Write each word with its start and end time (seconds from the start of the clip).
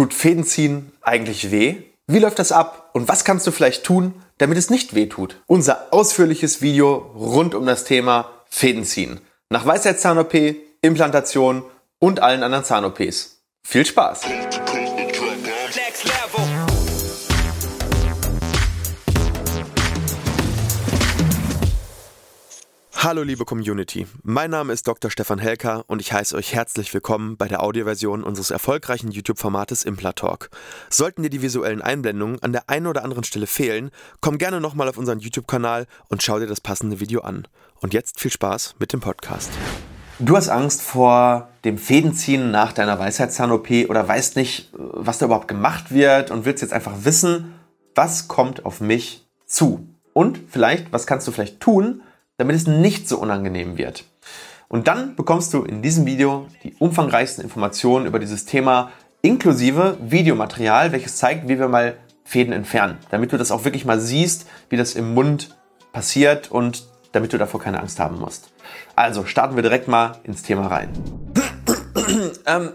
Tut 0.00 0.14
Fädenziehen 0.14 0.92
eigentlich 1.02 1.50
weh? 1.50 1.76
Wie 2.06 2.20
läuft 2.20 2.38
das 2.38 2.52
ab 2.52 2.88
und 2.94 3.06
was 3.06 3.22
kannst 3.22 3.46
du 3.46 3.50
vielleicht 3.50 3.84
tun, 3.84 4.14
damit 4.38 4.56
es 4.56 4.70
nicht 4.70 4.94
weh 4.94 5.04
tut? 5.04 5.42
Unser 5.46 5.92
ausführliches 5.92 6.62
Video 6.62 6.94
rund 7.14 7.54
um 7.54 7.66
das 7.66 7.84
Thema 7.84 8.30
Fädenziehen. 8.48 9.20
Nach 9.50 9.66
Weisheitszahn-OP, 9.66 10.34
Implantation 10.80 11.64
und 11.98 12.20
allen 12.22 12.42
anderen 12.42 12.64
Zahn-OPs. 12.64 13.42
Viel 13.62 13.84
Spaß! 13.84 14.22
Hallo 23.02 23.22
liebe 23.22 23.46
Community, 23.46 24.06
mein 24.24 24.50
Name 24.50 24.74
ist 24.74 24.86
Dr. 24.86 25.10
Stefan 25.10 25.38
Helker 25.38 25.84
und 25.86 26.02
ich 26.02 26.12
heiße 26.12 26.36
euch 26.36 26.54
herzlich 26.54 26.92
willkommen 26.92 27.38
bei 27.38 27.48
der 27.48 27.62
Audioversion 27.62 28.22
unseres 28.22 28.50
erfolgreichen 28.50 29.10
YouTube-Formates 29.10 29.84
Implatalk. 29.84 30.50
Sollten 30.90 31.22
dir 31.22 31.30
die 31.30 31.40
visuellen 31.40 31.80
Einblendungen 31.80 32.42
an 32.42 32.52
der 32.52 32.68
einen 32.68 32.86
oder 32.86 33.02
anderen 33.02 33.24
Stelle 33.24 33.46
fehlen, 33.46 33.90
komm 34.20 34.36
gerne 34.36 34.60
nochmal 34.60 34.86
auf 34.86 34.98
unseren 34.98 35.18
YouTube-Kanal 35.18 35.86
und 36.10 36.22
schau 36.22 36.40
dir 36.40 36.46
das 36.46 36.60
passende 36.60 37.00
Video 37.00 37.22
an. 37.22 37.48
Und 37.80 37.94
jetzt 37.94 38.20
viel 38.20 38.30
Spaß 38.30 38.74
mit 38.78 38.92
dem 38.92 39.00
Podcast. 39.00 39.48
Du 40.18 40.36
hast 40.36 40.50
Angst 40.50 40.82
vor 40.82 41.48
dem 41.64 41.78
Fädenziehen 41.78 42.50
nach 42.50 42.74
deiner 42.74 42.98
Weisheitszahn-OP 42.98 43.88
oder 43.88 44.06
weißt 44.06 44.36
nicht, 44.36 44.74
was 44.74 45.16
da 45.16 45.24
überhaupt 45.24 45.48
gemacht 45.48 45.90
wird 45.90 46.30
und 46.30 46.44
willst 46.44 46.60
jetzt 46.60 46.74
einfach 46.74 46.96
wissen, 47.04 47.54
was 47.94 48.28
kommt 48.28 48.66
auf 48.66 48.82
mich 48.82 49.26
zu? 49.46 49.88
Und 50.12 50.38
vielleicht, 50.50 50.92
was 50.92 51.06
kannst 51.06 51.26
du 51.26 51.32
vielleicht 51.32 51.60
tun, 51.60 52.02
damit 52.40 52.56
es 52.56 52.66
nicht 52.66 53.08
so 53.08 53.18
unangenehm 53.18 53.76
wird. 53.76 54.04
Und 54.68 54.88
dann 54.88 55.14
bekommst 55.14 55.52
du 55.52 55.62
in 55.64 55.82
diesem 55.82 56.06
Video 56.06 56.46
die 56.64 56.74
umfangreichsten 56.78 57.44
Informationen 57.44 58.06
über 58.06 58.18
dieses 58.18 58.46
Thema 58.46 58.90
inklusive 59.20 59.98
Videomaterial, 60.00 60.92
welches 60.92 61.16
zeigt, 61.16 61.48
wie 61.48 61.58
wir 61.58 61.68
mal 61.68 61.96
Fäden 62.24 62.52
entfernen, 62.52 62.98
damit 63.10 63.32
du 63.32 63.36
das 63.36 63.50
auch 63.50 63.64
wirklich 63.64 63.84
mal 63.84 64.00
siehst, 64.00 64.46
wie 64.68 64.76
das 64.76 64.94
im 64.94 65.12
Mund 65.12 65.56
passiert 65.92 66.50
und 66.50 66.86
damit 67.12 67.32
du 67.32 67.38
davor 67.38 67.60
keine 67.60 67.80
Angst 67.80 68.00
haben 68.00 68.18
musst. 68.18 68.50
Also 68.96 69.26
starten 69.26 69.56
wir 69.56 69.62
direkt 69.62 69.88
mal 69.88 70.18
ins 70.22 70.42
Thema 70.42 70.68
rein. 70.68 70.90
ähm, 72.46 72.70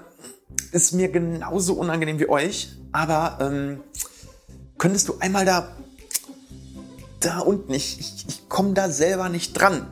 ist 0.73 0.91
mir 0.91 1.09
genauso 1.09 1.73
unangenehm 1.73 2.19
wie 2.19 2.29
euch, 2.29 2.75
aber 2.91 3.37
ähm, 3.41 3.79
könntest 4.77 5.07
du 5.07 5.15
einmal 5.19 5.45
da 5.45 5.69
da 7.25 7.39
unten, 7.39 7.73
ich, 7.73 7.99
ich, 7.99 8.25
ich 8.27 8.49
komme 8.49 8.73
da 8.73 8.89
selber 8.89 9.29
nicht 9.29 9.53
dran. 9.53 9.87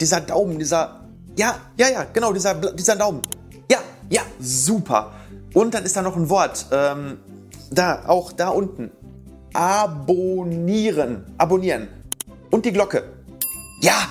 Dieser 0.00 0.20
Daumen, 0.20 0.58
dieser, 0.58 1.00
ja, 1.36 1.56
ja, 1.76 1.88
ja, 1.88 2.04
genau, 2.04 2.32
dieser, 2.32 2.54
dieser 2.54 2.94
Daumen. 2.94 3.22
Ja, 3.70 3.78
ja, 4.08 4.22
super. 4.38 5.12
Und 5.54 5.74
dann 5.74 5.84
ist 5.84 5.96
da 5.96 6.02
noch 6.02 6.16
ein 6.16 6.28
Wort, 6.28 6.66
ähm, 6.70 7.18
da, 7.70 8.04
auch 8.06 8.32
da 8.32 8.50
unten. 8.50 8.90
Abonnieren, 9.52 11.24
abonnieren. 11.36 11.88
Und 12.50 12.64
die 12.64 12.72
Glocke. 12.72 13.02
Ja, 13.80 14.08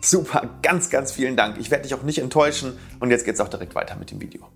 super, 0.00 0.48
ganz, 0.62 0.88
ganz 0.88 1.12
vielen 1.12 1.36
Dank. 1.36 1.58
Ich 1.58 1.70
werde 1.70 1.82
dich 1.82 1.94
auch 1.94 2.02
nicht 2.02 2.18
enttäuschen. 2.18 2.78
Und 2.98 3.10
jetzt 3.10 3.24
geht 3.24 3.34
es 3.34 3.40
auch 3.40 3.48
direkt 3.48 3.74
weiter 3.74 3.96
mit 3.96 4.10
dem 4.10 4.20
Video. 4.22 4.46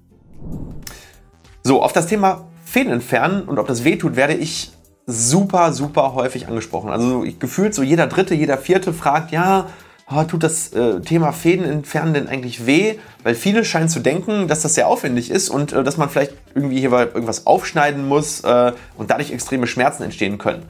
So, 1.62 1.82
auf 1.82 1.92
das 1.92 2.06
Thema 2.06 2.48
Fäden 2.64 2.92
entfernen 2.92 3.42
und 3.42 3.58
ob 3.58 3.66
das 3.66 3.84
wehtut, 3.84 4.16
werde 4.16 4.34
ich 4.34 4.72
super, 5.10 5.72
super 5.72 6.14
häufig 6.14 6.46
angesprochen. 6.46 6.90
Also 6.90 7.24
ich, 7.24 7.38
gefühlt 7.38 7.74
so 7.74 7.82
jeder 7.82 8.06
Dritte, 8.06 8.34
jeder 8.34 8.58
Vierte 8.58 8.92
fragt, 8.92 9.32
ja, 9.32 9.66
oh, 10.10 10.22
tut 10.24 10.42
das 10.42 10.72
äh, 10.72 11.00
Thema 11.00 11.32
Fäden 11.32 11.64
entfernen 11.64 12.14
denn 12.14 12.28
eigentlich 12.28 12.66
weh? 12.66 12.96
Weil 13.22 13.34
viele 13.34 13.64
scheinen 13.64 13.88
zu 13.88 14.00
denken, 14.00 14.48
dass 14.48 14.62
das 14.62 14.74
sehr 14.74 14.88
aufwendig 14.88 15.30
ist 15.30 15.48
und 15.48 15.72
äh, 15.72 15.82
dass 15.82 15.96
man 15.96 16.08
vielleicht 16.08 16.34
irgendwie 16.54 16.80
hier 16.80 16.90
irgendwas 16.92 17.46
aufschneiden 17.46 18.08
muss 18.08 18.40
äh, 18.40 18.72
und 18.96 19.10
dadurch 19.10 19.32
extreme 19.32 19.66
Schmerzen 19.66 20.02
entstehen 20.02 20.38
können. 20.38 20.62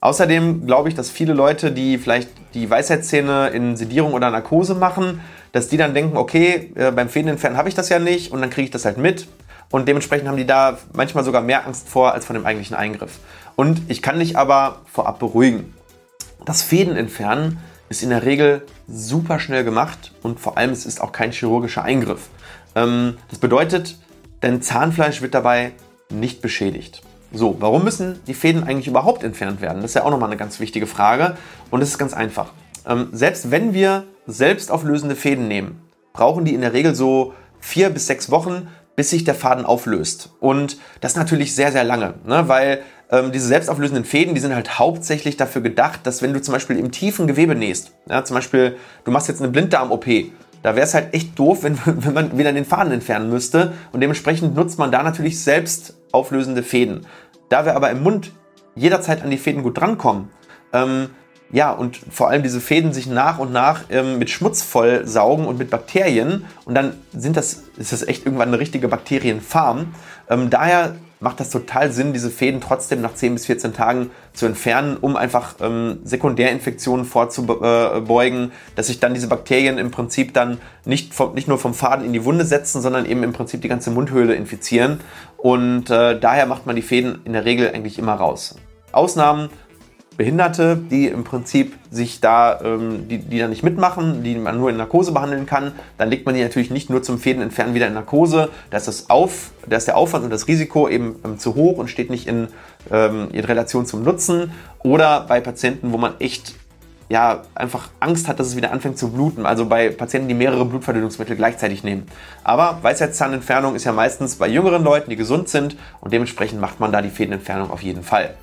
Außerdem 0.00 0.66
glaube 0.66 0.88
ich, 0.88 0.94
dass 0.94 1.10
viele 1.10 1.32
Leute, 1.32 1.72
die 1.72 1.98
vielleicht 1.98 2.30
die 2.54 2.70
Weisheitszähne 2.70 3.48
in 3.48 3.76
Sedierung 3.76 4.12
oder 4.12 4.30
Narkose 4.30 4.74
machen, 4.74 5.20
dass 5.50 5.68
die 5.68 5.76
dann 5.76 5.92
denken, 5.92 6.16
okay, 6.16 6.72
beim 6.94 7.08
Fäden 7.08 7.28
entfernen 7.28 7.56
habe 7.56 7.68
ich 7.68 7.74
das 7.74 7.88
ja 7.88 7.98
nicht 7.98 8.30
und 8.30 8.40
dann 8.40 8.50
kriege 8.50 8.66
ich 8.66 8.70
das 8.70 8.84
halt 8.84 8.96
mit. 8.96 9.26
Und 9.70 9.88
dementsprechend 9.88 10.28
haben 10.28 10.36
die 10.36 10.46
da 10.46 10.78
manchmal 10.92 11.24
sogar 11.24 11.42
mehr 11.42 11.66
Angst 11.66 11.88
vor 11.88 12.12
als 12.12 12.24
vor 12.24 12.34
dem 12.34 12.46
eigentlichen 12.46 12.76
Eingriff. 12.76 13.18
Und 13.58 13.82
ich 13.88 14.02
kann 14.02 14.20
dich 14.20 14.38
aber 14.38 14.82
vorab 14.84 15.18
beruhigen. 15.18 15.74
Das 16.44 16.62
Fäden 16.62 16.94
entfernen 16.94 17.58
ist 17.88 18.04
in 18.04 18.10
der 18.10 18.24
Regel 18.24 18.62
super 18.86 19.40
schnell 19.40 19.64
gemacht 19.64 20.12
und 20.22 20.38
vor 20.38 20.56
allem 20.56 20.70
es 20.70 20.86
ist 20.86 21.00
auch 21.00 21.10
kein 21.10 21.32
chirurgischer 21.32 21.82
Eingriff. 21.82 22.28
Ähm, 22.76 23.16
das 23.28 23.40
bedeutet, 23.40 23.98
dein 24.42 24.62
Zahnfleisch 24.62 25.22
wird 25.22 25.34
dabei 25.34 25.72
nicht 26.08 26.40
beschädigt. 26.40 27.02
So, 27.32 27.56
warum 27.58 27.82
müssen 27.82 28.20
die 28.28 28.34
Fäden 28.34 28.62
eigentlich 28.62 28.86
überhaupt 28.86 29.24
entfernt 29.24 29.60
werden? 29.60 29.82
Das 29.82 29.90
ist 29.90 29.94
ja 29.96 30.04
auch 30.04 30.10
nochmal 30.12 30.28
eine 30.28 30.38
ganz 30.38 30.60
wichtige 30.60 30.86
Frage 30.86 31.36
und 31.72 31.82
es 31.82 31.88
ist 31.88 31.98
ganz 31.98 32.14
einfach. 32.14 32.52
Ähm, 32.86 33.08
selbst 33.10 33.50
wenn 33.50 33.74
wir 33.74 34.04
selbstauflösende 34.28 35.16
Fäden 35.16 35.48
nehmen, 35.48 35.82
brauchen 36.12 36.44
die 36.44 36.54
in 36.54 36.60
der 36.60 36.74
Regel 36.74 36.94
so 36.94 37.34
vier 37.58 37.90
bis 37.90 38.06
sechs 38.06 38.30
Wochen, 38.30 38.68
bis 38.94 39.10
sich 39.10 39.24
der 39.24 39.34
Faden 39.34 39.64
auflöst. 39.64 40.30
Und 40.38 40.78
das 41.00 41.16
natürlich 41.16 41.56
sehr, 41.56 41.72
sehr 41.72 41.84
lange, 41.84 42.14
ne? 42.24 42.48
weil 42.48 42.82
ähm, 43.10 43.32
diese 43.32 43.46
selbstauflösenden 43.46 44.04
Fäden, 44.04 44.34
die 44.34 44.40
sind 44.40 44.54
halt 44.54 44.78
hauptsächlich 44.78 45.36
dafür 45.36 45.62
gedacht, 45.62 46.00
dass 46.04 46.22
wenn 46.22 46.32
du 46.32 46.40
zum 46.42 46.52
Beispiel 46.52 46.78
im 46.78 46.90
tiefen 46.90 47.26
Gewebe 47.26 47.54
nähst, 47.54 47.92
ja, 48.08 48.24
zum 48.24 48.34
Beispiel 48.34 48.76
du 49.04 49.10
machst 49.10 49.28
jetzt 49.28 49.40
eine 49.40 49.50
Blinddarm-OP, 49.50 50.06
da 50.62 50.74
wäre 50.74 50.86
es 50.86 50.94
halt 50.94 51.14
echt 51.14 51.38
doof, 51.38 51.62
wenn, 51.62 51.78
wenn 51.84 52.14
man 52.14 52.38
wieder 52.38 52.52
den 52.52 52.64
Faden 52.64 52.92
entfernen 52.92 53.30
müsste 53.30 53.72
und 53.92 54.00
dementsprechend 54.00 54.54
nutzt 54.54 54.78
man 54.78 54.92
da 54.92 55.02
natürlich 55.02 55.42
selbstauflösende 55.42 56.62
Fäden. 56.62 57.06
Da 57.48 57.64
wir 57.64 57.76
aber 57.76 57.90
im 57.90 58.02
Mund 58.02 58.32
jederzeit 58.74 59.22
an 59.22 59.30
die 59.30 59.38
Fäden 59.38 59.62
gut 59.62 59.78
drankommen, 59.78 60.28
ähm, 60.72 61.10
ja, 61.50 61.72
und 61.72 61.96
vor 62.10 62.28
allem 62.28 62.42
diese 62.42 62.60
Fäden 62.60 62.92
sich 62.92 63.06
nach 63.06 63.38
und 63.38 63.52
nach 63.52 63.84
ähm, 63.88 64.18
mit 64.18 64.28
Schmutz 64.28 64.62
voll 64.62 65.06
saugen 65.06 65.46
und 65.46 65.58
mit 65.58 65.70
Bakterien. 65.70 66.44
Und 66.66 66.74
dann 66.74 66.92
sind 67.12 67.38
das, 67.38 67.64
ist 67.78 67.92
das 67.92 68.06
echt 68.06 68.26
irgendwann 68.26 68.48
eine 68.48 68.58
richtige 68.58 68.88
Bakterienfarm. 68.88 69.94
Ähm, 70.28 70.50
daher 70.50 70.96
macht 71.20 71.40
das 71.40 71.50
total 71.50 71.92
Sinn, 71.92 72.12
diese 72.12 72.30
Fäden 72.30 72.60
trotzdem 72.60 73.00
nach 73.00 73.14
10 73.14 73.34
bis 73.34 73.46
14 73.46 73.72
Tagen 73.72 74.10
zu 74.32 74.46
entfernen, 74.46 74.96
um 75.00 75.16
einfach 75.16 75.56
ähm, 75.60 75.98
Sekundärinfektionen 76.04 77.04
vorzubeugen, 77.04 78.52
dass 78.76 78.86
sich 78.86 79.00
dann 79.00 79.14
diese 79.14 79.28
Bakterien 79.28 79.78
im 79.78 79.90
Prinzip 79.90 80.34
dann 80.34 80.58
nicht, 80.84 81.14
vom, 81.14 81.34
nicht 81.34 81.48
nur 81.48 81.58
vom 81.58 81.74
Faden 81.74 82.04
in 82.04 82.12
die 82.12 82.24
Wunde 82.24 82.44
setzen, 82.44 82.80
sondern 82.82 83.06
eben 83.06 83.22
im 83.22 83.32
Prinzip 83.32 83.62
die 83.62 83.68
ganze 83.68 83.90
Mundhöhle 83.90 84.34
infizieren. 84.34 85.00
Und 85.36 85.90
äh, 85.90 86.18
daher 86.18 86.46
macht 86.46 86.66
man 86.66 86.76
die 86.76 86.82
Fäden 86.82 87.20
in 87.24 87.32
der 87.32 87.44
Regel 87.44 87.72
eigentlich 87.72 87.98
immer 87.98 88.14
raus. 88.14 88.56
Ausnahmen 88.92 89.50
Behinderte, 90.18 90.76
die 90.76 91.06
im 91.06 91.22
Prinzip 91.22 91.76
sich 91.92 92.20
da, 92.20 92.60
ähm, 92.60 93.06
die, 93.08 93.18
die 93.18 93.38
da 93.38 93.46
nicht 93.46 93.62
mitmachen, 93.62 94.24
die 94.24 94.34
man 94.34 94.58
nur 94.58 94.68
in 94.68 94.76
Narkose 94.76 95.12
behandeln 95.12 95.46
kann, 95.46 95.70
dann 95.96 96.10
legt 96.10 96.26
man 96.26 96.34
die 96.34 96.42
natürlich 96.42 96.72
nicht 96.72 96.90
nur 96.90 97.04
zum 97.04 97.20
Fäden 97.20 97.40
entfernen 97.40 97.72
wieder 97.72 97.86
in 97.86 97.94
Narkose. 97.94 98.50
Da 98.70 98.78
ist, 98.78 98.88
das 98.88 99.10
Auf, 99.10 99.52
da 99.64 99.76
ist 99.76 99.86
der 99.86 99.96
Aufwand 99.96 100.24
und 100.24 100.30
das 100.30 100.48
Risiko 100.48 100.88
eben 100.88 101.14
ähm, 101.24 101.38
zu 101.38 101.54
hoch 101.54 101.78
und 101.78 101.88
steht 101.88 102.10
nicht 102.10 102.26
in, 102.26 102.48
ähm, 102.90 103.28
in 103.32 103.44
Relation 103.44 103.86
zum 103.86 104.02
Nutzen. 104.02 104.50
Oder 104.80 105.20
bei 105.28 105.40
Patienten, 105.40 105.92
wo 105.92 105.98
man 105.98 106.14
echt 106.18 106.56
ja, 107.08 107.42
einfach 107.54 107.88
Angst 108.00 108.26
hat, 108.26 108.40
dass 108.40 108.48
es 108.48 108.56
wieder 108.56 108.72
anfängt 108.72 108.98
zu 108.98 109.12
bluten. 109.12 109.46
Also 109.46 109.66
bei 109.66 109.88
Patienten, 109.90 110.26
die 110.26 110.34
mehrere 110.34 110.64
Blutverdünnungsmittel 110.64 111.36
gleichzeitig 111.36 111.84
nehmen. 111.84 112.08
Aber 112.42 112.80
Weisheitszahnentfernung 112.82 113.76
ist 113.76 113.84
ja 113.84 113.92
meistens 113.92 114.34
bei 114.34 114.48
jüngeren 114.48 114.82
Leuten, 114.82 115.10
die 115.10 115.16
gesund 115.16 115.48
sind 115.48 115.76
und 116.00 116.12
dementsprechend 116.12 116.60
macht 116.60 116.80
man 116.80 116.90
da 116.90 117.02
die 117.02 117.08
Fädenentfernung 117.08 117.70
auf 117.70 117.82
jeden 117.82 118.02
Fall. 118.02 118.34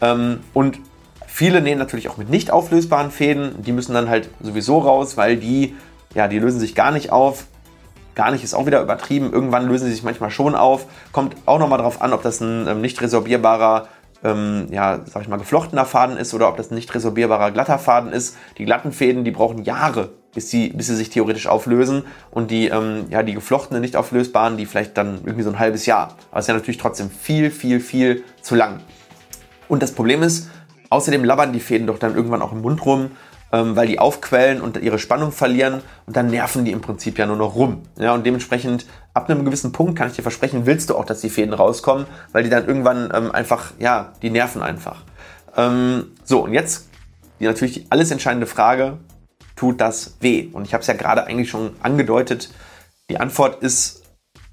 Ähm, 0.00 0.40
und 0.52 0.80
Viele 1.34 1.62
nähen 1.62 1.78
natürlich 1.78 2.10
auch 2.10 2.18
mit 2.18 2.28
nicht 2.28 2.50
auflösbaren 2.50 3.10
Fäden. 3.10 3.62
Die 3.62 3.72
müssen 3.72 3.94
dann 3.94 4.10
halt 4.10 4.28
sowieso 4.42 4.80
raus, 4.80 5.16
weil 5.16 5.38
die, 5.38 5.74
ja, 6.14 6.28
die 6.28 6.38
lösen 6.38 6.60
sich 6.60 6.74
gar 6.74 6.90
nicht 6.90 7.10
auf. 7.10 7.46
Gar 8.14 8.32
nicht 8.32 8.44
ist 8.44 8.52
auch 8.52 8.66
wieder 8.66 8.82
übertrieben. 8.82 9.32
Irgendwann 9.32 9.66
lösen 9.66 9.86
sie 9.86 9.92
sich 9.92 10.02
manchmal 10.02 10.30
schon 10.30 10.54
auf. 10.54 10.84
Kommt 11.10 11.34
auch 11.46 11.58
nochmal 11.58 11.78
darauf 11.78 12.02
an, 12.02 12.12
ob 12.12 12.22
das 12.22 12.42
ein 12.42 12.66
ähm, 12.68 12.82
nicht 12.82 13.00
resorbierbarer, 13.00 13.88
ähm, 14.22 14.66
ja, 14.70 15.00
sag 15.06 15.22
ich 15.22 15.28
mal, 15.28 15.38
geflochtener 15.38 15.86
Faden 15.86 16.18
ist 16.18 16.34
oder 16.34 16.50
ob 16.50 16.58
das 16.58 16.70
ein 16.70 16.74
nicht 16.74 16.94
resorbierbarer 16.94 17.50
glatter 17.50 17.78
Faden 17.78 18.12
ist. 18.12 18.36
Die 18.58 18.66
glatten 18.66 18.92
Fäden, 18.92 19.24
die 19.24 19.30
brauchen 19.30 19.64
Jahre, 19.64 20.10
bis 20.34 20.50
sie, 20.50 20.68
bis 20.68 20.88
sie 20.88 20.96
sich 20.96 21.08
theoretisch 21.08 21.46
auflösen. 21.46 22.04
Und 22.30 22.50
die, 22.50 22.66
ähm, 22.68 23.06
ja, 23.08 23.22
die 23.22 23.32
geflochtenen, 23.32 23.80
nicht 23.80 23.96
auflösbaren, 23.96 24.58
die 24.58 24.66
vielleicht 24.66 24.98
dann 24.98 25.20
irgendwie 25.24 25.44
so 25.44 25.50
ein 25.50 25.58
halbes 25.58 25.86
Jahr. 25.86 26.14
Aber 26.30 26.40
es 26.40 26.44
ist 26.44 26.48
ja 26.48 26.54
natürlich 26.54 26.78
trotzdem 26.78 27.08
viel, 27.08 27.50
viel, 27.50 27.80
viel 27.80 28.22
zu 28.42 28.54
lang. 28.54 28.80
Und 29.66 29.82
das 29.82 29.92
Problem 29.92 30.22
ist, 30.22 30.50
Außerdem 30.92 31.24
labbern 31.24 31.54
die 31.54 31.60
Fäden 31.60 31.86
doch 31.86 31.98
dann 31.98 32.14
irgendwann 32.14 32.42
auch 32.42 32.52
im 32.52 32.60
Mund 32.60 32.84
rum, 32.84 33.12
ähm, 33.50 33.74
weil 33.76 33.86
die 33.86 33.98
aufquellen 33.98 34.60
und 34.60 34.76
ihre 34.76 34.98
Spannung 34.98 35.32
verlieren 35.32 35.80
und 36.04 36.16
dann 36.16 36.26
nerven 36.26 36.66
die 36.66 36.70
im 36.70 36.82
Prinzip 36.82 37.18
ja 37.18 37.24
nur 37.24 37.36
noch 37.36 37.54
rum. 37.54 37.80
Ja, 37.98 38.12
und 38.12 38.26
dementsprechend 38.26 38.84
ab 39.14 39.30
einem 39.30 39.46
gewissen 39.46 39.72
Punkt 39.72 39.96
kann 39.96 40.08
ich 40.08 40.16
dir 40.16 40.22
versprechen, 40.22 40.66
willst 40.66 40.90
du 40.90 40.96
auch, 40.96 41.06
dass 41.06 41.22
die 41.22 41.30
Fäden 41.30 41.54
rauskommen, 41.54 42.04
weil 42.32 42.44
die 42.44 42.50
dann 42.50 42.66
irgendwann 42.66 43.10
ähm, 43.14 43.32
einfach, 43.32 43.72
ja, 43.78 44.12
die 44.20 44.28
nerven 44.28 44.62
einfach. 44.62 45.00
Ähm, 45.56 46.08
so, 46.24 46.44
und 46.44 46.52
jetzt 46.52 46.90
die 47.40 47.46
natürlich 47.46 47.72
die 47.72 47.86
alles 47.88 48.10
entscheidende 48.10 48.46
Frage, 48.46 48.98
tut 49.56 49.80
das 49.80 50.18
weh? 50.20 50.50
Und 50.52 50.66
ich 50.66 50.74
habe 50.74 50.82
es 50.82 50.88
ja 50.88 50.94
gerade 50.94 51.26
eigentlich 51.26 51.48
schon 51.48 51.70
angedeutet, 51.82 52.50
die 53.08 53.18
Antwort 53.18 53.62
ist 53.62 54.02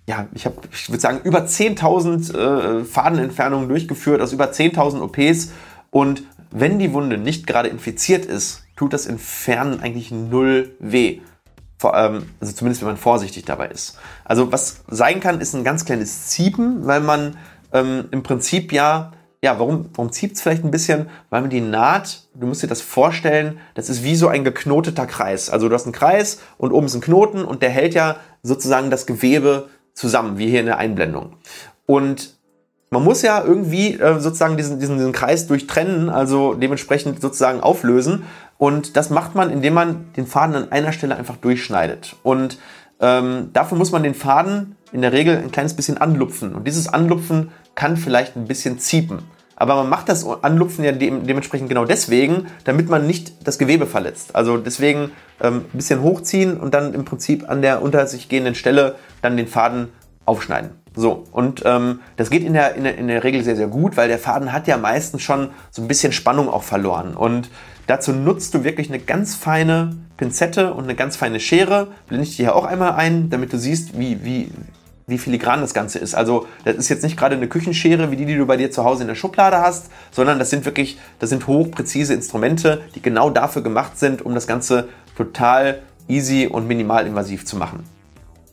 ja, 0.08 0.26
ich 0.34 0.46
habe, 0.46 0.56
ich 0.72 0.90
würde 0.90 1.02
sagen, 1.02 1.20
über 1.24 1.42
10.000 1.42 2.34
äh, 2.34 2.84
Fadenentfernungen 2.84 3.70
durchgeführt 3.70 4.22
aus 4.22 4.34
über 4.34 4.46
10.000 4.46 5.02
OPs 5.02 5.52
und 5.92 6.24
wenn 6.52 6.80
die 6.80 6.94
Wunde 6.94 7.18
nicht 7.18 7.48
gerade 7.48 7.70
infiziert 7.70 8.26
ist, 8.26 8.64
tut 8.76 8.94
das 8.94 9.06
Entfernen 9.06 9.82
eigentlich 9.82 10.12
null 10.12 10.76
weh. 10.80 11.22
Vor, 11.78 11.96
ähm, 11.96 12.24
also 12.40 12.54
zumindest 12.54 12.82
wenn 12.82 12.90
man 12.90 12.98
vorsichtig 12.98 13.46
dabei 13.46 13.68
ist. 13.68 13.98
Also 14.26 14.52
was 14.52 14.84
sein 14.88 15.20
kann, 15.20 15.42
ist 15.42 15.54
ein 15.54 15.64
ganz 15.64 15.86
kleines 15.86 16.28
Ziepen, 16.28 16.86
weil 16.86 17.00
man 17.02 17.38
ähm, 17.72 18.06
im 18.12 18.24
Prinzip 18.24 18.74
ja, 18.74 19.12
ja, 19.42 19.58
warum, 19.60 19.90
warum 19.94 20.12
zieht 20.12 20.34
es 20.34 20.42
vielleicht 20.42 20.66
ein 20.66 20.72
bisschen? 20.72 21.10
Weil 21.30 21.42
man 21.42 21.50
die 21.50 21.62
Naht, 21.62 22.28
du 22.34 22.48
musst 22.48 22.62
dir 22.62 22.68
das 22.68 22.82
vorstellen, 22.82 23.60
das 23.76 23.90
ist 23.90 24.04
wie 24.04 24.16
so 24.16 24.28
ein 24.28 24.44
geknoteter 24.44 25.06
Kreis. 25.06 25.50
Also 25.50 25.70
du 25.70 25.76
hast 25.76 25.86
einen 25.86 25.94
Kreis 25.94 26.40
und 26.58 26.74
oben 26.74 26.88
ist 26.88 26.96
ein 26.96 27.02
Knoten 27.02 27.46
und 27.46 27.62
der 27.62 27.70
hält 27.70 27.94
ja 27.94 28.18
sozusagen 28.44 28.90
das 28.90 29.06
Gewebe 29.06 29.70
zusammen, 29.94 30.38
wie 30.38 30.50
hier 30.50 30.60
in 30.60 30.66
der 30.66 30.78
Einblendung. 30.78 31.38
Und 31.86 32.39
man 32.92 33.04
muss 33.04 33.22
ja 33.22 33.44
irgendwie 33.44 34.00
äh, 34.00 34.20
sozusagen 34.20 34.58
diesen, 34.58 34.80
diesen, 34.80 34.98
diesen 34.98 35.12
Kreis 35.12 35.48
durchtrennen, 35.48 36.10
also 36.10 36.54
dementsprechend 36.54 37.22
sozusagen 37.22 37.62
auflösen. 37.62 38.24
Und 38.58 38.98
das 38.98 39.10
macht 39.10 39.36
man, 39.36 39.52
indem 39.52 39.74
man 39.74 40.12
den 40.18 40.28
Faden 40.28 40.56
an 40.56 40.72
einer 40.72 40.92
Stelle 40.92 41.16
einfach 41.16 41.38
durchschneidet. 41.38 42.16
Und 42.24 42.58
ähm, 43.00 43.50
dafür 43.54 43.78
muss 43.78 43.92
man 43.92 44.04
den 44.04 44.16
Faden 44.16 44.76
in 44.92 45.02
der 45.02 45.14
Regel 45.14 45.38
ein 45.38 45.52
kleines 45.52 45.76
bisschen 45.76 45.98
anlupfen. 45.98 46.56
Und 46.56 46.68
dieses 46.68 46.88
Anlupfen 46.88 47.52
kann 47.76 47.96
vielleicht 47.96 48.36
ein 48.36 48.46
bisschen 48.46 48.80
ziepen. 48.80 49.20
Aber 49.56 49.76
man 49.76 49.90
macht 49.90 50.10
das 50.10 50.26
Anlupfen 50.26 50.86
ja 50.86 50.94
de 50.94 51.12
dementsprechend 51.22 51.68
genau 51.68 51.84
deswegen, 51.84 52.48
damit 52.64 52.90
man 52.90 53.06
nicht 53.06 53.46
das 53.46 53.60
Gewebe 53.60 53.86
verletzt. 53.86 54.36
Also 54.36 54.58
deswegen 54.58 55.12
ähm, 55.42 55.66
ein 55.74 55.78
bisschen 55.78 56.02
hochziehen 56.02 56.58
und 56.58 56.74
dann 56.74 56.94
im 56.94 57.06
Prinzip 57.06 57.50
an 57.50 57.62
der 57.62 57.82
unter 57.82 58.08
sich 58.08 58.30
gehenden 58.30 58.56
Stelle 58.56 58.96
dann 59.22 59.36
den 59.36 59.48
Faden 59.48 59.90
aufschneiden. 60.26 60.72
So, 60.96 61.26
und 61.32 61.62
ähm, 61.66 62.00
das 62.18 62.30
geht 62.30 62.44
in 62.44 62.54
der, 62.54 62.76
in, 62.76 62.84
der, 62.84 62.98
in 62.98 63.08
der 63.08 63.24
Regel 63.24 63.44
sehr, 63.44 63.56
sehr 63.56 63.68
gut, 63.68 63.96
weil 63.96 64.08
der 64.08 64.20
Faden 64.20 64.52
hat 64.52 64.68
ja 64.68 64.78
meistens 64.78 65.22
schon 65.22 65.50
so 65.72 65.82
ein 65.82 65.88
bisschen 65.88 66.12
Spannung 66.12 66.50
auch 66.50 66.64
verloren. 66.64 67.16
Und 67.16 67.50
dazu 67.88 68.12
nutzt 68.12 68.54
du 68.54 68.64
wirklich 68.64 68.90
eine 68.90 69.00
ganz 69.00 69.36
feine 69.36 69.96
Pinzette 70.18 70.74
und 70.74 70.86
eine 70.86 70.96
ganz 70.96 71.16
feine 71.16 71.40
Schere. 71.40 71.88
Blende 72.08 72.26
ich 72.26 72.36
dir 72.36 72.48
hier 72.48 72.56
auch 72.56 72.66
einmal 72.66 72.94
ein, 72.94 73.30
damit 73.30 73.54
du 73.54 73.58
siehst, 73.58 73.98
wie, 73.98 74.24
wie, 74.26 74.52
wie 75.08 75.18
filigran 75.18 75.62
das 75.62 75.74
Ganze 75.74 76.00
ist. 76.00 76.16
Also 76.16 76.48
das 76.66 76.76
ist 76.76 76.90
jetzt 76.90 77.04
nicht 77.04 77.18
gerade 77.18 77.36
eine 77.36 77.48
Küchenschere, 77.48 78.12
wie 78.12 78.16
die, 78.16 78.26
die 78.26 78.36
du 78.36 78.46
bei 78.46 78.58
dir 78.58 78.72
zu 78.72 78.84
Hause 78.84 79.04
in 79.04 79.08
der 79.08 79.16
Schublade 79.16 79.58
hast, 79.58 79.92
sondern 80.12 80.40
das 80.40 80.50
sind 80.50 80.66
wirklich, 80.66 81.00
das 81.20 81.30
sind 81.30 81.48
hochpräzise 81.48 82.14
Instrumente, 82.14 82.82
die 82.96 83.02
genau 83.02 83.30
dafür 83.30 83.62
gemacht 83.62 83.98
sind, 83.98 84.24
um 84.24 84.34
das 84.34 84.48
Ganze 84.48 84.90
total 85.16 85.82
easy 86.08 86.48
und 86.48 86.68
minimal 86.68 87.06
invasiv 87.06 87.46
zu 87.46 87.58
machen. 87.58 87.84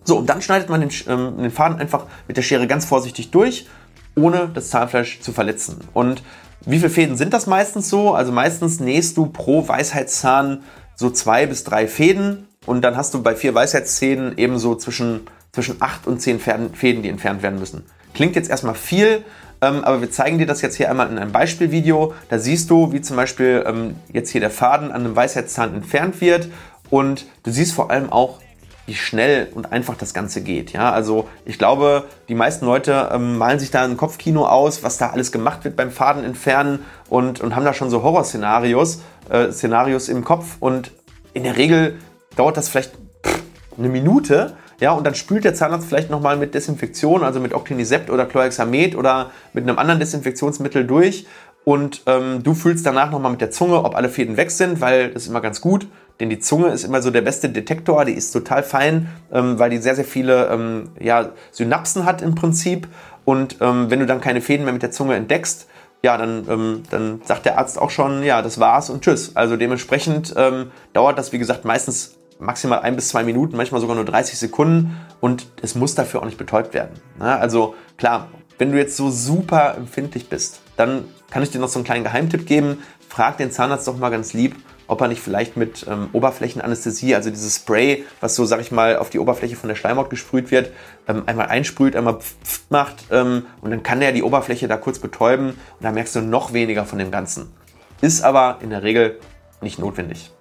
So, 0.07 0.19
und 0.19 0.27
dann 0.31 0.41
schneidet 0.41 0.71
man 0.71 0.81
den, 0.81 0.91
ähm, 1.09 1.37
den 1.37 1.51
Faden 1.51 1.79
einfach 1.79 2.07
mit 2.29 2.37
der 2.37 2.43
Schere 2.43 2.67
ganz 2.67 2.85
vorsichtig 2.85 3.33
durch, 3.33 3.67
ohne 4.15 4.49
das 4.55 4.71
Zahnfleisch 4.71 5.21
zu 5.21 5.33
verletzen. 5.33 5.81
Und 5.93 6.23
wie 6.65 6.79
viele 6.79 6.91
Fäden 6.91 7.17
sind 7.17 7.35
das 7.35 7.47
meistens 7.47 7.91
so? 7.91 8.15
Also 8.15 8.33
meistens 8.33 8.81
nähst 8.81 9.17
du 9.17 9.27
pro 9.27 9.67
Weisheitszahn 9.69 10.63
so 10.95 11.11
zwei 11.11 11.47
bis 11.47 11.65
drei 11.65 11.89
Fäden 11.89 12.47
und 12.65 12.83
dann 12.83 12.97
hast 12.97 13.15
du 13.15 13.23
bei 13.23 13.35
vier 13.35 13.55
Weisheitszähnen 13.55 14.39
eben 14.39 14.59
so 14.59 14.75
zwischen, 14.77 15.23
zwischen 15.53 15.77
acht 15.81 16.07
und 16.07 16.21
zehn 16.21 16.41
Fäden, 16.41 17.03
die 17.03 17.09
entfernt 17.09 17.43
werden 17.43 17.59
müssen. 17.59 17.85
Klingt 18.15 18.37
jetzt 18.37 18.49
erstmal 18.49 18.75
viel, 18.75 19.25
ähm, 19.61 19.85
aber 19.85 20.01
wir 20.01 20.11
zeigen 20.11 20.39
dir 20.39 20.47
das 20.47 20.63
jetzt 20.63 20.77
hier 20.77 20.89
einmal 20.89 21.11
in 21.11 21.19
einem 21.19 21.33
Beispielvideo. 21.33 22.15
Da 22.29 22.39
siehst 22.39 22.71
du, 22.71 22.93
wie 22.93 23.01
zum 23.01 23.17
Beispiel 23.17 23.65
ähm, 23.67 23.97
jetzt 24.13 24.31
hier 24.31 24.41
der 24.41 24.51
Faden 24.51 24.91
an 24.91 25.05
einem 25.05 25.17
Weisheitszahn 25.17 25.75
entfernt 25.75 26.21
wird 26.21 26.49
und 26.91 27.27
du 27.43 27.51
siehst 27.51 27.75
vor 27.75 27.91
allem 27.91 28.11
auch, 28.11 28.41
wie 28.87 28.95
schnell 28.95 29.49
und 29.55 29.73
einfach 29.73 29.97
das 29.97 30.15
Ganze 30.15 30.41
geht. 30.41 30.73
Ja, 30.73 30.93
also 30.93 31.29
ich 31.45 31.59
glaube, 31.59 32.05
die 32.29 32.35
meisten 32.35 32.65
Leute 32.65 33.11
ähm, 33.13 33.37
malen 33.37 33.59
sich 33.59 33.71
da 33.71 33.85
ein 33.85 33.97
Kopfkino 33.97 34.47
aus, 34.47 34.83
was 34.83 34.97
da 34.97 35.11
alles 35.11 35.33
gemacht 35.33 35.65
wird 35.65 35.77
beim 35.77 35.91
Faden 35.91 36.25
entfernen 36.25 36.85
und, 37.09 37.41
und 37.41 37.57
haben 37.57 37.65
da 37.65 37.75
schon 37.75 37.91
so 37.91 38.03
Horrorszenarios 38.03 39.01
äh, 39.29 39.51
Szenarios 39.51 40.09
im 40.09 40.25
Kopf 40.25 40.57
und 40.61 40.93
in 41.35 41.43
der 41.43 41.57
Regel 41.57 41.99
dauert 42.37 42.57
das 42.57 42.69
vielleicht 42.69 42.93
pff, 43.25 43.43
eine 43.79 43.89
Minute. 43.89 44.57
Ja, 44.79 44.93
und 44.93 45.07
dann 45.07 45.15
spült 45.15 45.45
der 45.45 45.55
Zahnarzt 45.55 45.89
vielleicht 45.89 46.11
nochmal 46.11 46.37
mit 46.37 46.55
Desinfektion, 46.55 47.25
also 47.25 47.41
mit 47.41 47.55
Octinisept 47.55 48.11
oder 48.11 48.27
Chlorhexamet 48.27 48.95
oder 48.95 49.31
mit 49.55 49.65
einem 49.65 49.79
anderen 49.79 50.01
Desinfektionsmittel 50.01 50.87
durch. 50.87 51.27
Und 51.69 52.03
ähm, 52.07 52.45
du 52.45 52.55
fühlst 52.55 52.87
danach 52.87 53.11
nochmal 53.11 53.33
mit 53.33 53.41
der 53.41 53.51
Zunge, 53.51 53.83
ob 53.83 53.97
alle 53.97 54.09
Fäden 54.09 54.37
weg 54.37 54.53
sind, 54.53 54.81
weil 54.81 55.11
das 55.11 55.25
ist 55.25 55.29
immer 55.29 55.41
ganz 55.41 55.61
gut. 55.61 55.89
Denn 56.21 56.31
die 56.31 56.39
Zunge 56.39 56.69
ist 56.69 56.85
immer 56.85 57.03
so 57.03 57.11
der 57.11 57.23
beste 57.23 57.49
Detektor, 57.49 58.05
die 58.05 58.13
ist 58.13 58.31
total 58.31 58.63
fein, 58.63 59.09
ähm, 59.33 59.59
weil 59.59 59.71
die 59.71 59.79
sehr, 59.79 59.97
sehr 59.97 60.05
viele 60.05 60.47
ähm, 60.47 60.91
ja, 61.01 61.31
Synapsen 61.51 62.05
hat 62.05 62.23
im 62.23 62.37
Prinzip. 62.37 62.87
Und 63.25 63.57
ähm, 63.61 63.91
wenn 63.91 63.99
du 63.99 64.07
dann 64.07 64.21
keine 64.21 64.41
Fäden 64.43 64.63
mehr 64.63 64.75
mit 64.75 64.85
der 64.85 64.93
Zunge 64.93 65.17
entdeckst, 65.17 65.67
ja, 66.05 66.17
dann, 66.17 66.47
ähm, 66.49 66.83
dann 66.91 67.21
sagt 67.25 67.47
der 67.47 67.59
Arzt 67.59 67.81
auch 67.81 67.91
schon, 67.91 68.23
ja, 68.23 68.43
das 68.43 68.61
war's 68.61 68.89
und 68.89 69.03
tschüss. 69.03 69.35
Also 69.35 69.57
dementsprechend 69.57 70.35
ähm, 70.37 70.71
dauert 70.93 71.19
das, 71.19 71.33
wie 71.33 71.39
gesagt, 71.39 71.65
meistens 71.65 72.17
maximal 72.39 72.79
ein 72.79 72.95
bis 72.95 73.09
zwei 73.09 73.25
Minuten, 73.25 73.57
manchmal 73.57 73.81
sogar 73.81 73.97
nur 73.97 74.05
30 74.05 74.39
Sekunden 74.39 74.97
und 75.21 75.49
es 75.63 75.75
muss 75.75 75.97
dafür 75.97 76.21
auch 76.21 76.27
nicht 76.27 76.39
betäubt 76.39 76.75
werden. 76.75 77.01
Na, 77.19 77.39
also 77.39 77.75
klar, 77.97 78.29
wenn 78.59 78.73
du 78.73 78.79
jetzt 78.79 78.97
so 78.97 79.11
super 79.11 79.75
empfindlich 79.77 80.29
bist, 80.29 80.61
dann 80.77 81.05
kann 81.31 81.43
ich 81.43 81.51
dir 81.51 81.59
noch 81.59 81.69
so 81.69 81.79
einen 81.79 81.85
kleinen 81.85 82.05
Geheimtipp 82.05 82.47
geben. 82.47 82.83
Frag 83.09 83.39
den 83.39 83.51
Zahnarzt 83.51 83.87
doch 83.87 83.97
mal 83.97 84.11
ganz 84.11 84.33
lieb, 84.33 84.57
ob 84.87 85.01
er 85.01 85.09
nicht 85.09 85.21
vielleicht 85.21 85.57
mit 85.57 85.87
ähm, 85.89 86.09
Oberflächenanästhesie, 86.13 87.15
also 87.15 87.31
dieses 87.31 87.57
Spray, 87.57 88.05
was 88.21 88.35
so, 88.35 88.45
sag 88.45 88.61
ich 88.61 88.73
mal, 88.73 88.97
auf 88.97 89.11
die 89.11 89.19
Oberfläche 89.19 89.57
von 89.57 89.69
der 89.69 89.77
Schleimhaut 89.77 90.11
gesprüht 90.11 90.51
wird, 90.51 90.71
ähm, 91.09 91.25
einmal 91.27 91.47
einsprüht, 91.47 91.97
einmal 91.97 92.21
pf 92.21 92.61
macht 92.69 93.05
ähm, 93.11 93.47
und 93.61 93.71
dann 93.71 93.83
kann 93.83 94.01
der 94.01 94.13
die 94.13 94.23
Oberfläche 94.23 94.69
da 94.69 94.77
kurz 94.77 94.99
betäuben 94.99 95.51
und 95.51 95.57
dann 95.81 95.95
merkst 95.95 96.15
du 96.17 96.21
noch 96.21 96.53
weniger 96.53 96.85
von 96.85 96.99
dem 96.99 97.11
Ganzen. 97.11 97.53
Ist 98.01 98.23
aber 98.23 98.59
in 98.61 98.71
der 98.71 98.83
Regel 98.83 99.19
nicht 99.61 99.79
notwendig. 99.79 100.33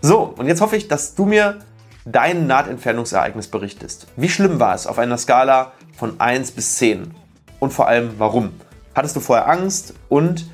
So, 0.00 0.34
und 0.36 0.46
jetzt 0.46 0.60
hoffe 0.60 0.76
ich, 0.76 0.88
dass 0.88 1.14
du 1.14 1.24
mir 1.24 1.60
dein 2.04 2.46
Nahtentfernungsereignis 2.46 3.48
berichtest. 3.48 4.06
Wie 4.16 4.28
schlimm 4.28 4.60
war 4.60 4.74
es 4.74 4.86
auf 4.86 4.98
einer 4.98 5.16
Skala 5.16 5.72
von 5.96 6.20
1 6.20 6.52
bis 6.52 6.76
10? 6.76 7.14
Und 7.64 7.72
vor 7.72 7.88
allem, 7.88 8.10
warum? 8.18 8.50
Hattest 8.94 9.16
du 9.16 9.20
vorher 9.20 9.48
Angst 9.48 9.94
und 10.10 10.44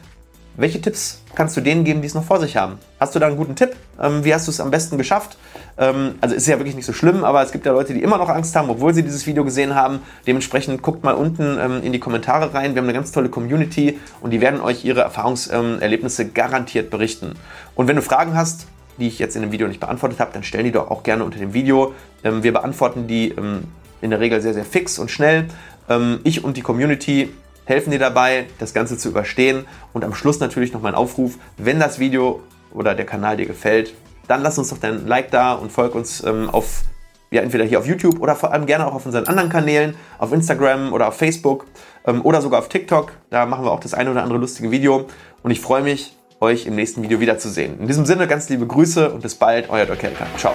welche 0.56 0.80
Tipps 0.80 1.20
kannst 1.34 1.56
du 1.56 1.60
denen 1.60 1.82
geben, 1.82 2.02
die 2.02 2.06
es 2.06 2.14
noch 2.14 2.22
vor 2.22 2.38
sich 2.38 2.56
haben? 2.56 2.78
Hast 3.00 3.16
du 3.16 3.18
da 3.18 3.26
einen 3.26 3.36
guten 3.36 3.56
Tipp? 3.56 3.74
Ähm, 4.00 4.24
wie 4.24 4.32
hast 4.32 4.46
du 4.46 4.52
es 4.52 4.60
am 4.60 4.70
besten 4.70 4.96
geschafft? 4.96 5.36
Ähm, 5.76 6.14
also 6.20 6.36
ist 6.36 6.46
ja 6.46 6.58
wirklich 6.58 6.76
nicht 6.76 6.86
so 6.86 6.92
schlimm, 6.92 7.24
aber 7.24 7.42
es 7.42 7.50
gibt 7.50 7.66
ja 7.66 7.72
Leute, 7.72 7.94
die 7.94 8.02
immer 8.04 8.16
noch 8.16 8.28
Angst 8.28 8.54
haben, 8.54 8.70
obwohl 8.70 8.94
sie 8.94 9.02
dieses 9.02 9.26
Video 9.26 9.44
gesehen 9.44 9.74
haben. 9.74 10.02
Dementsprechend 10.24 10.82
guckt 10.82 11.02
mal 11.02 11.14
unten 11.14 11.58
ähm, 11.60 11.82
in 11.82 11.90
die 11.90 11.98
Kommentare 11.98 12.54
rein. 12.54 12.76
Wir 12.76 12.80
haben 12.80 12.88
eine 12.88 12.96
ganz 12.96 13.10
tolle 13.10 13.28
Community 13.28 13.98
und 14.20 14.30
die 14.30 14.40
werden 14.40 14.60
euch 14.60 14.84
ihre 14.84 15.00
Erfahrungserlebnisse 15.00 16.28
garantiert 16.28 16.90
berichten. 16.90 17.34
Und 17.74 17.88
wenn 17.88 17.96
du 17.96 18.02
Fragen 18.02 18.36
hast, 18.36 18.68
die 18.98 19.08
ich 19.08 19.18
jetzt 19.18 19.34
in 19.34 19.42
dem 19.42 19.50
Video 19.50 19.66
nicht 19.66 19.80
beantwortet 19.80 20.20
habe, 20.20 20.30
dann 20.32 20.44
stell 20.44 20.62
die 20.62 20.70
doch 20.70 20.92
auch 20.92 21.02
gerne 21.02 21.24
unter 21.24 21.40
dem 21.40 21.54
Video. 21.54 21.92
Ähm, 22.22 22.44
wir 22.44 22.52
beantworten 22.52 23.08
die 23.08 23.30
ähm, 23.30 23.64
in 24.00 24.10
der 24.10 24.20
Regel 24.20 24.40
sehr, 24.40 24.54
sehr 24.54 24.64
fix 24.64 24.98
und 24.98 25.10
schnell. 25.10 25.48
Ähm, 25.88 26.20
ich 26.24 26.44
und 26.44 26.56
die 26.56 26.62
Community 26.62 27.30
helfen 27.64 27.90
dir 27.90 27.98
dabei, 27.98 28.46
das 28.58 28.74
Ganze 28.74 28.98
zu 28.98 29.08
überstehen. 29.08 29.64
Und 29.92 30.04
am 30.04 30.14
Schluss 30.14 30.40
natürlich 30.40 30.72
noch 30.72 30.82
mein 30.82 30.94
Aufruf, 30.94 31.38
wenn 31.56 31.78
das 31.78 31.98
Video 31.98 32.40
oder 32.72 32.94
der 32.94 33.06
Kanal 33.06 33.36
dir 33.36 33.46
gefällt, 33.46 33.94
dann 34.28 34.42
lass 34.42 34.58
uns 34.58 34.70
doch 34.70 34.78
dein 34.78 35.06
Like 35.06 35.30
da 35.30 35.54
und 35.54 35.72
folg 35.72 35.94
uns 35.94 36.22
ähm, 36.24 36.50
auf, 36.50 36.82
ja, 37.30 37.42
entweder 37.42 37.64
hier 37.64 37.78
auf 37.78 37.86
YouTube 37.86 38.20
oder 38.20 38.36
vor 38.36 38.52
allem 38.52 38.66
gerne 38.66 38.86
auch 38.86 38.94
auf 38.94 39.06
unseren 39.06 39.26
anderen 39.26 39.50
Kanälen, 39.50 39.94
auf 40.18 40.32
Instagram 40.32 40.92
oder 40.92 41.08
auf 41.08 41.16
Facebook 41.16 41.66
ähm, 42.06 42.24
oder 42.24 42.40
sogar 42.42 42.60
auf 42.60 42.68
TikTok. 42.68 43.12
Da 43.30 43.46
machen 43.46 43.64
wir 43.64 43.72
auch 43.72 43.80
das 43.80 43.94
eine 43.94 44.10
oder 44.10 44.22
andere 44.22 44.38
lustige 44.38 44.70
Video. 44.70 45.06
Und 45.42 45.50
ich 45.50 45.60
freue 45.60 45.82
mich, 45.82 46.16
euch 46.40 46.66
im 46.66 46.74
nächsten 46.74 47.02
Video 47.02 47.20
wiederzusehen. 47.20 47.78
In 47.80 47.86
diesem 47.86 48.06
Sinne 48.06 48.26
ganz 48.26 48.48
liebe 48.48 48.66
Grüße 48.66 49.10
und 49.10 49.22
bis 49.22 49.34
bald, 49.34 49.68
euer 49.68 49.86
Doc 49.86 50.02
Helker. 50.02 50.26
Ciao. 50.36 50.54